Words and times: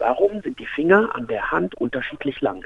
Warum 0.00 0.40
sind 0.40 0.58
die 0.58 0.66
Finger 0.66 1.14
an 1.14 1.26
der 1.26 1.50
Hand 1.50 1.74
unterschiedlich 1.74 2.40
lang? 2.40 2.64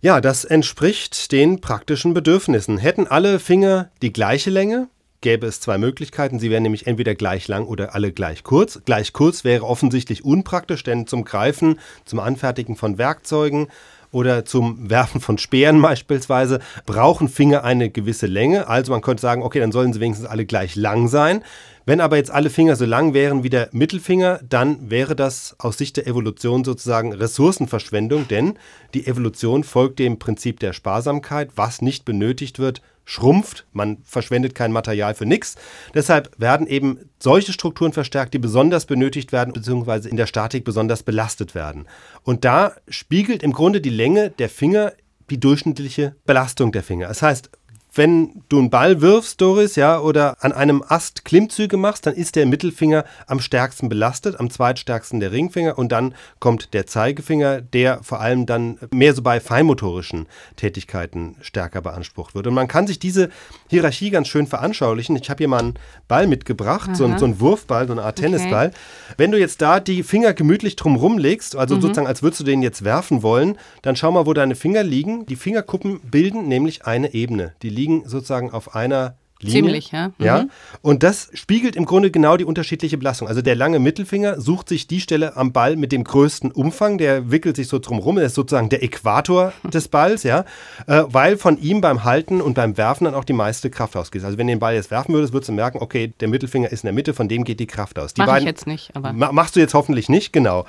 Ja, 0.00 0.20
das 0.20 0.44
entspricht 0.44 1.32
den 1.32 1.60
praktischen 1.60 2.14
Bedürfnissen. 2.14 2.78
Hätten 2.78 3.08
alle 3.08 3.40
Finger 3.40 3.90
die 4.02 4.12
gleiche 4.12 4.50
Länge, 4.50 4.88
gäbe 5.20 5.48
es 5.48 5.60
zwei 5.60 5.78
Möglichkeiten. 5.78 6.38
Sie 6.38 6.50
wären 6.50 6.62
nämlich 6.62 6.86
entweder 6.86 7.16
gleich 7.16 7.48
lang 7.48 7.66
oder 7.66 7.94
alle 7.96 8.12
gleich 8.12 8.44
kurz. 8.44 8.82
Gleich 8.84 9.12
kurz 9.12 9.42
wäre 9.42 9.64
offensichtlich 9.64 10.24
unpraktisch, 10.24 10.84
denn 10.84 11.08
zum 11.08 11.24
Greifen, 11.24 11.80
zum 12.04 12.20
Anfertigen 12.20 12.76
von 12.76 12.98
Werkzeugen 12.98 13.66
oder 14.14 14.44
zum 14.44 14.88
Werfen 14.88 15.20
von 15.20 15.36
Speeren 15.36 15.82
beispielsweise 15.82 16.60
brauchen 16.86 17.28
Finger 17.28 17.64
eine 17.64 17.90
gewisse 17.90 18.26
Länge. 18.26 18.68
Also 18.68 18.92
man 18.92 19.02
könnte 19.02 19.20
sagen, 19.20 19.42
okay, 19.42 19.60
dann 19.60 19.72
sollen 19.72 19.92
sie 19.92 20.00
wenigstens 20.00 20.28
alle 20.28 20.46
gleich 20.46 20.76
lang 20.76 21.08
sein. 21.08 21.42
Wenn 21.86 22.00
aber 22.00 22.16
jetzt 22.16 22.30
alle 22.30 22.48
Finger 22.48 22.76
so 22.76 22.86
lang 22.86 23.12
wären 23.12 23.42
wie 23.42 23.50
der 23.50 23.68
Mittelfinger, 23.72 24.40
dann 24.48 24.90
wäre 24.90 25.14
das 25.14 25.54
aus 25.58 25.76
Sicht 25.76 25.98
der 25.98 26.06
Evolution 26.06 26.64
sozusagen 26.64 27.12
Ressourcenverschwendung, 27.12 28.26
denn 28.26 28.54
die 28.94 29.06
Evolution 29.06 29.64
folgt 29.64 29.98
dem 29.98 30.18
Prinzip 30.18 30.60
der 30.60 30.72
Sparsamkeit. 30.72 31.50
Was 31.56 31.82
nicht 31.82 32.06
benötigt 32.06 32.58
wird, 32.58 32.80
schrumpft. 33.04 33.66
Man 33.72 33.98
verschwendet 34.04 34.54
kein 34.54 34.72
Material 34.72 35.14
für 35.14 35.26
nichts. 35.26 35.56
Deshalb 35.94 36.30
werden 36.38 36.66
eben 36.66 37.10
solche 37.18 37.52
Strukturen 37.52 37.92
verstärkt, 37.92 38.34
die 38.34 38.38
besonders 38.38 38.86
benötigt 38.86 39.32
werden, 39.32 39.52
beziehungsweise 39.52 40.08
in 40.08 40.16
der 40.16 40.26
Statik 40.26 40.64
besonders 40.64 41.02
belastet 41.02 41.54
werden. 41.54 41.86
Und 42.22 42.44
da 42.44 42.72
spiegelt 42.88 43.42
im 43.42 43.52
Grunde 43.52 43.80
die 43.80 43.90
Länge 43.90 44.30
der 44.30 44.48
Finger 44.48 44.92
die 45.30 45.40
durchschnittliche 45.40 46.16
Belastung 46.26 46.72
der 46.72 46.82
Finger. 46.82 47.08
Das 47.08 47.22
heißt, 47.22 47.50
wenn 47.94 48.42
du 48.48 48.58
einen 48.58 48.70
Ball 48.70 49.00
wirfst, 49.00 49.40
Doris, 49.40 49.76
ja, 49.76 50.00
oder 50.00 50.36
an 50.40 50.52
einem 50.52 50.82
Ast 50.86 51.24
Klimmzüge 51.24 51.76
machst, 51.76 52.06
dann 52.06 52.14
ist 52.14 52.36
der 52.36 52.46
Mittelfinger 52.46 53.04
am 53.26 53.40
stärksten 53.40 53.88
belastet, 53.88 54.38
am 54.38 54.50
zweitstärksten 54.50 55.20
der 55.20 55.32
Ringfinger 55.32 55.78
und 55.78 55.92
dann 55.92 56.14
kommt 56.38 56.74
der 56.74 56.86
Zeigefinger, 56.86 57.60
der 57.60 58.02
vor 58.02 58.20
allem 58.20 58.46
dann 58.46 58.78
mehr 58.92 59.14
so 59.14 59.22
bei 59.22 59.40
feinmotorischen 59.40 60.26
Tätigkeiten 60.56 61.36
stärker 61.40 61.80
beansprucht 61.80 62.34
wird. 62.34 62.46
Und 62.46 62.54
man 62.54 62.68
kann 62.68 62.86
sich 62.86 62.98
diese 62.98 63.28
Hierarchie 63.68 64.10
ganz 64.10 64.28
schön 64.28 64.46
veranschaulichen. 64.46 65.16
Ich 65.16 65.30
habe 65.30 65.38
hier 65.38 65.48
mal 65.48 65.60
einen 65.60 65.74
Ball 66.08 66.26
mitgebracht, 66.26 66.96
so, 66.96 67.16
so 67.16 67.24
ein 67.24 67.40
Wurfball, 67.40 67.86
so 67.86 67.92
eine 67.92 68.02
Art 68.02 68.18
okay. 68.18 68.30
Tennisball. 68.30 68.70
Wenn 69.16 69.30
du 69.30 69.38
jetzt 69.38 69.62
da 69.62 69.80
die 69.80 70.02
Finger 70.02 70.34
gemütlich 70.34 70.76
drumherum 70.76 71.18
legst, 71.18 71.56
also 71.56 71.76
mhm. 71.76 71.80
sozusagen 71.80 72.06
als 72.06 72.22
würdest 72.22 72.40
du 72.40 72.44
den 72.44 72.62
jetzt 72.62 72.84
werfen 72.84 73.22
wollen, 73.22 73.58
dann 73.82 73.96
schau 73.96 74.10
mal, 74.10 74.26
wo 74.26 74.32
deine 74.32 74.54
Finger 74.54 74.82
liegen. 74.82 75.26
Die 75.26 75.36
Fingerkuppen 75.36 76.00
bilden 76.00 76.48
nämlich 76.48 76.86
eine 76.86 77.14
Ebene. 77.14 77.52
Die 77.62 77.68
liegen 77.68 77.83
liegen 77.84 78.08
sozusagen 78.08 78.50
auf 78.50 78.74
einer 78.74 79.18
Linie. 79.40 79.62
Ziemlich, 79.62 79.92
ja. 79.92 80.08
Mhm. 80.08 80.24
ja. 80.24 80.46
Und 80.80 81.02
das 81.02 81.30
spiegelt 81.34 81.76
im 81.76 81.84
Grunde 81.84 82.10
genau 82.10 82.36
die 82.36 82.44
unterschiedliche 82.44 82.96
Belastung. 82.96 83.28
Also 83.28 83.42
der 83.42 83.54
lange 83.54 83.78
Mittelfinger 83.78 84.40
sucht 84.40 84.68
sich 84.68 84.86
die 84.86 85.00
Stelle 85.00 85.36
am 85.36 85.52
Ball 85.52 85.76
mit 85.76 85.92
dem 85.92 86.04
größten 86.04 86.52
Umfang, 86.52 86.98
der 86.98 87.30
wickelt 87.30 87.56
sich 87.56 87.68
so 87.68 87.78
drumherum, 87.78 88.16
das 88.16 88.26
ist 88.26 88.34
sozusagen 88.34 88.68
der 88.68 88.82
Äquator 88.82 89.52
des 89.64 89.88
Balls, 89.88 90.22
ja, 90.22 90.44
äh, 90.86 91.02
weil 91.08 91.36
von 91.36 91.60
ihm 91.60 91.80
beim 91.80 92.04
Halten 92.04 92.40
und 92.40 92.54
beim 92.54 92.76
Werfen 92.76 93.04
dann 93.04 93.14
auch 93.14 93.24
die 93.24 93.32
meiste 93.32 93.70
Kraft 93.70 93.96
ausgeht. 93.96 94.24
Also 94.24 94.38
wenn 94.38 94.46
du 94.46 94.52
den 94.52 94.60
Ball 94.60 94.74
jetzt 94.74 94.90
werfen 94.90 95.12
würdest, 95.14 95.32
würdest 95.32 95.48
du 95.48 95.52
merken, 95.52 95.78
okay, 95.80 96.12
der 96.20 96.28
Mittelfinger 96.28 96.70
ist 96.70 96.84
in 96.84 96.88
der 96.88 96.94
Mitte, 96.94 97.12
von 97.12 97.28
dem 97.28 97.44
geht 97.44 97.60
die 97.60 97.66
Kraft 97.66 97.98
aus. 97.98 98.14
Die 98.14 98.20
Mach 98.20 98.28
beiden, 98.28 98.44
ich 98.44 98.52
jetzt 98.52 98.66
nicht, 98.66 98.94
aber. 98.94 99.12
Machst 99.12 99.56
du 99.56 99.60
jetzt 99.60 99.74
hoffentlich 99.74 100.08
nicht, 100.08 100.32
genau. 100.32 100.64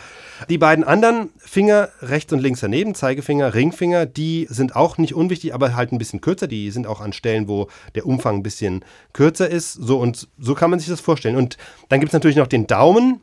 Die 0.50 0.58
beiden 0.58 0.84
anderen 0.84 1.30
Finger, 1.38 1.90
rechts 2.02 2.34
und 2.34 2.40
links 2.40 2.62
daneben, 2.62 2.96
Zeigefinger, 2.96 3.54
Ringfinger, 3.54 4.06
die 4.06 4.48
sind 4.50 4.76
auch 4.76 4.98
nicht 4.98 5.14
unwichtig, 5.14 5.54
aber 5.54 5.76
halt 5.76 5.92
ein 5.92 5.98
bisschen 5.98 6.20
kürzer. 6.20 6.48
Die 6.48 6.72
sind 6.72 6.88
auch 6.88 7.00
an 7.00 7.14
Stellen, 7.14 7.48
wo 7.48 7.68
der 7.94 8.06
Umfang 8.06 8.38
ein 8.38 8.44
bisschen 8.44 8.55
kürzer 9.14 9.46
größer 9.46 9.50
ist. 9.50 9.74
So 9.74 10.00
und 10.00 10.28
so 10.38 10.56
kann 10.56 10.70
man 10.70 10.80
sich 10.80 10.90
das 10.90 11.02
vorstellen. 11.02 11.36
Und 11.36 11.58
dann 11.90 12.00
gibt 12.00 12.10
es 12.10 12.14
natürlich 12.14 12.38
noch 12.38 12.48
den 12.48 12.68
Daumen. 12.68 13.22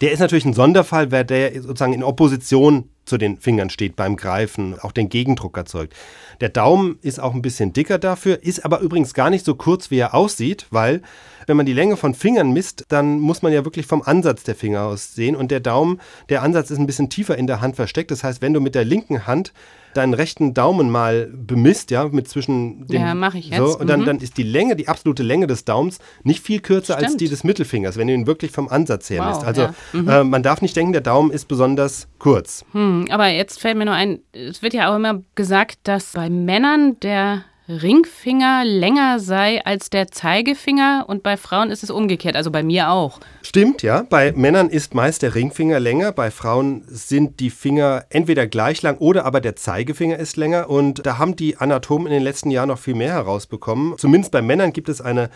Der 0.00 0.10
ist 0.10 0.18
natürlich 0.18 0.44
ein 0.44 0.54
Sonderfall, 0.54 1.12
weil 1.12 1.24
der 1.24 1.62
sozusagen 1.62 1.92
in 1.92 2.02
Opposition 2.02 2.88
zu 3.04 3.18
den 3.18 3.38
Fingern 3.38 3.70
steht 3.70 3.94
beim 3.94 4.16
Greifen, 4.16 4.76
auch 4.80 4.90
den 4.90 5.08
Gegendruck 5.08 5.56
erzeugt. 5.56 5.94
Der 6.40 6.48
Daumen 6.48 6.98
ist 7.02 7.20
auch 7.20 7.34
ein 7.34 7.42
bisschen 7.42 7.72
dicker 7.72 7.98
dafür, 7.98 8.42
ist 8.42 8.64
aber 8.64 8.80
übrigens 8.80 9.14
gar 9.14 9.30
nicht 9.30 9.44
so 9.44 9.54
kurz, 9.54 9.92
wie 9.92 9.98
er 9.98 10.14
aussieht, 10.14 10.66
weil 10.70 11.02
wenn 11.46 11.56
man 11.56 11.66
die 11.66 11.72
Länge 11.72 11.96
von 11.96 12.14
Fingern 12.14 12.52
misst, 12.52 12.86
dann 12.88 13.20
muss 13.20 13.42
man 13.42 13.52
ja 13.52 13.64
wirklich 13.64 13.86
vom 13.86 14.02
Ansatz 14.02 14.42
der 14.42 14.56
Finger 14.56 14.82
aus 14.82 15.14
sehen. 15.14 15.36
Und 15.36 15.52
der 15.52 15.60
Daumen, 15.60 16.00
der 16.28 16.42
Ansatz 16.42 16.70
ist 16.70 16.78
ein 16.78 16.86
bisschen 16.86 17.10
tiefer 17.10 17.38
in 17.38 17.46
der 17.46 17.60
Hand 17.60 17.76
versteckt. 17.76 18.10
Das 18.10 18.24
heißt, 18.24 18.42
wenn 18.42 18.52
du 18.52 18.60
mit 18.60 18.74
der 18.74 18.84
linken 18.84 19.26
Hand 19.28 19.52
deinen 19.94 20.14
rechten 20.14 20.54
Daumen 20.54 20.90
mal 20.90 21.28
bemisst, 21.32 21.90
ja, 21.90 22.08
mit 22.08 22.28
zwischen 22.28 22.86
den. 22.86 23.00
Ja, 23.00 23.14
mache 23.14 23.38
ich 23.38 23.50
jetzt. 23.50 23.58
So, 23.58 23.78
und 23.78 23.88
dann, 23.88 24.00
mhm. 24.00 24.06
dann 24.06 24.18
ist 24.18 24.36
die 24.36 24.42
Länge, 24.42 24.76
die 24.76 24.88
absolute 24.88 25.22
Länge 25.22 25.46
des 25.46 25.64
Daumens 25.64 25.98
nicht 26.22 26.44
viel 26.44 26.60
kürzer 26.60 26.94
Stimmt. 26.94 27.08
als 27.08 27.16
die 27.16 27.28
des 27.28 27.44
Mittelfingers, 27.44 27.96
wenn 27.96 28.06
du 28.06 28.14
ihn 28.14 28.26
wirklich 28.26 28.50
vom 28.52 28.68
Ansatz 28.68 29.10
her 29.10 29.20
wow, 29.20 29.28
misst. 29.28 29.44
Also 29.44 29.62
ja. 29.62 29.74
mhm. 29.92 30.08
äh, 30.08 30.24
man 30.24 30.42
darf 30.42 30.62
nicht 30.62 30.76
denken, 30.76 30.92
der 30.92 31.02
Daumen 31.02 31.30
ist 31.30 31.48
besonders 31.48 32.08
kurz. 32.18 32.64
Hm, 32.72 33.06
aber 33.10 33.28
jetzt 33.28 33.60
fällt 33.60 33.76
mir 33.76 33.84
nur 33.84 33.94
ein, 33.94 34.20
es 34.32 34.62
wird 34.62 34.74
ja 34.74 34.90
auch 34.90 34.96
immer 34.96 35.22
gesagt, 35.34 35.78
dass 35.84 36.12
bei 36.12 36.30
Männern 36.30 36.98
der 37.00 37.44
Ringfinger 37.70 38.64
länger 38.64 39.20
sei 39.20 39.64
als 39.64 39.90
der 39.90 40.10
Zeigefinger 40.10 41.04
und 41.06 41.22
bei 41.22 41.36
Frauen 41.36 41.70
ist 41.70 41.84
es 41.84 41.90
umgekehrt, 41.90 42.34
also 42.34 42.50
bei 42.50 42.64
mir 42.64 42.90
auch. 42.90 43.20
Stimmt, 43.42 43.82
ja. 43.82 44.04
Bei 44.08 44.32
Männern 44.32 44.68
ist 44.68 44.94
meist 44.94 45.22
der 45.22 45.36
Ringfinger 45.36 45.78
länger, 45.78 46.10
bei 46.10 46.32
Frauen 46.32 46.82
sind 46.88 47.38
die 47.38 47.50
Finger 47.50 48.04
entweder 48.10 48.48
gleich 48.48 48.82
lang 48.82 48.98
oder 48.98 49.24
aber 49.24 49.40
der 49.40 49.54
Zeigefinger 49.54 50.18
ist 50.18 50.36
länger 50.36 50.68
und 50.68 51.06
da 51.06 51.18
haben 51.18 51.36
die 51.36 51.58
Anatomen 51.58 52.08
in 52.08 52.12
den 52.12 52.22
letzten 52.22 52.50
Jahren 52.50 52.68
noch 52.68 52.78
viel 52.78 52.94
mehr 52.94 53.12
herausbekommen. 53.12 53.96
Zumindest 53.98 54.32
bei 54.32 54.42
Männern 54.42 54.72
gibt 54.72 54.88
es 54.88 55.00
eine 55.00 55.30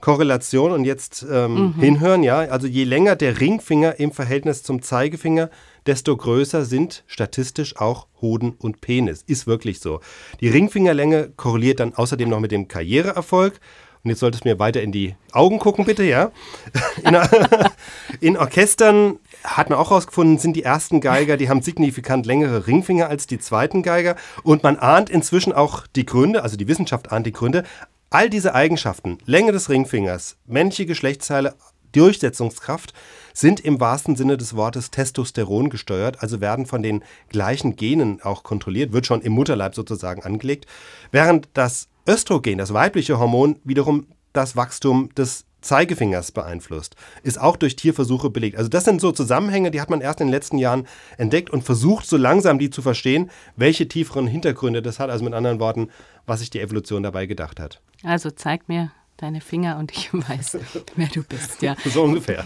Korrelation 0.00 0.72
und 0.72 0.84
jetzt 0.84 1.24
ähm, 1.30 1.54
mhm. 1.54 1.74
hinhören, 1.74 2.22
ja. 2.22 2.38
Also 2.38 2.66
je 2.66 2.84
länger 2.84 3.16
der 3.16 3.40
Ringfinger 3.40 3.98
im 3.98 4.12
Verhältnis 4.12 4.62
zum 4.62 4.82
Zeigefinger, 4.82 5.50
desto 5.86 6.16
größer 6.16 6.64
sind 6.64 7.04
statistisch 7.06 7.76
auch 7.76 8.06
Hoden 8.20 8.54
und 8.58 8.80
Penis. 8.80 9.22
Ist 9.26 9.46
wirklich 9.46 9.80
so. 9.80 10.00
Die 10.40 10.48
Ringfingerlänge 10.48 11.30
korreliert 11.36 11.80
dann 11.80 11.94
außerdem 11.94 12.28
noch 12.28 12.40
mit 12.40 12.52
dem 12.52 12.68
Karriereerfolg. 12.68 13.60
Und 14.06 14.10
jetzt 14.10 14.20
solltest 14.20 14.44
du 14.44 14.48
mir 14.48 14.60
weiter 14.60 14.82
in 14.82 14.92
die 14.92 15.16
Augen 15.32 15.58
gucken, 15.58 15.84
bitte, 15.84 16.04
ja. 16.04 16.30
In, 17.02 17.18
in 18.20 18.36
Orchestern 18.36 19.18
hat 19.42 19.68
man 19.68 19.80
auch 19.80 19.90
herausgefunden, 19.90 20.38
sind 20.38 20.54
die 20.54 20.62
ersten 20.62 21.00
Geiger, 21.00 21.36
die 21.36 21.48
haben 21.48 21.60
signifikant 21.60 22.24
längere 22.24 22.68
Ringfinger 22.68 23.08
als 23.08 23.26
die 23.26 23.40
zweiten 23.40 23.82
Geiger. 23.82 24.14
Und 24.44 24.62
man 24.62 24.76
ahnt 24.76 25.10
inzwischen 25.10 25.52
auch 25.52 25.88
die 25.88 26.06
Gründe, 26.06 26.44
also 26.44 26.56
die 26.56 26.68
Wissenschaft 26.68 27.10
ahnt 27.10 27.26
die 27.26 27.32
Gründe. 27.32 27.64
All 28.16 28.30
diese 28.30 28.54
Eigenschaften, 28.54 29.18
Länge 29.26 29.52
des 29.52 29.68
Ringfingers, 29.68 30.38
männliche 30.46 30.86
Geschlechtsteile, 30.86 31.54
Durchsetzungskraft, 31.92 32.94
sind 33.34 33.60
im 33.60 33.78
wahrsten 33.78 34.16
Sinne 34.16 34.38
des 34.38 34.56
Wortes 34.56 34.90
Testosteron 34.90 35.68
gesteuert, 35.68 36.22
also 36.22 36.40
werden 36.40 36.64
von 36.64 36.82
den 36.82 37.04
gleichen 37.28 37.76
Genen 37.76 38.22
auch 38.22 38.42
kontrolliert, 38.42 38.94
wird 38.94 39.04
schon 39.04 39.20
im 39.20 39.34
Mutterleib 39.34 39.74
sozusagen 39.74 40.22
angelegt, 40.22 40.64
während 41.10 41.50
das 41.52 41.90
Östrogen, 42.08 42.56
das 42.56 42.72
weibliche 42.72 43.18
Hormon, 43.18 43.60
wiederum 43.64 44.06
das 44.32 44.56
Wachstum 44.56 45.10
des 45.14 45.44
Zeigefingers 45.66 46.32
beeinflusst. 46.32 46.96
Ist 47.22 47.40
auch 47.40 47.56
durch 47.56 47.76
Tierversuche 47.76 48.30
belegt. 48.30 48.56
Also 48.56 48.68
das 48.68 48.84
sind 48.84 49.00
so 49.00 49.12
Zusammenhänge, 49.12 49.70
die 49.70 49.80
hat 49.80 49.90
man 49.90 50.00
erst 50.00 50.20
in 50.20 50.28
den 50.28 50.32
letzten 50.32 50.58
Jahren 50.58 50.86
entdeckt 51.18 51.50
und 51.50 51.62
versucht 51.62 52.06
so 52.06 52.16
langsam 52.16 52.58
die 52.58 52.70
zu 52.70 52.82
verstehen, 52.82 53.30
welche 53.56 53.88
tieferen 53.88 54.26
Hintergründe 54.26 54.82
das 54.82 54.98
hat. 54.98 55.10
Also 55.10 55.24
mit 55.24 55.34
anderen 55.34 55.60
Worten, 55.60 55.90
was 56.26 56.40
sich 56.40 56.50
die 56.50 56.60
Evolution 56.60 57.02
dabei 57.02 57.26
gedacht 57.26 57.60
hat. 57.60 57.80
Also 58.02 58.30
zeig 58.30 58.68
mir 58.68 58.90
deine 59.16 59.40
Finger 59.40 59.78
und 59.78 59.92
ich 59.92 60.12
weiß, 60.12 60.58
wer 60.94 61.08
du 61.08 61.22
bist, 61.22 61.62
ja. 61.62 61.74
so 61.84 62.04
ungefähr. 62.04 62.44